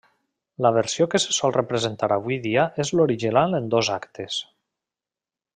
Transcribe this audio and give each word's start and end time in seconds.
La 0.65 0.71
versió 0.77 1.05
que 1.11 1.21
se 1.25 1.35
sol 1.39 1.53
representar 1.57 2.09
avui 2.17 2.39
dia 2.47 2.65
és 2.87 2.95
l'original 3.01 3.57
en 3.61 3.71
dos 3.77 3.95
actes. 4.01 4.43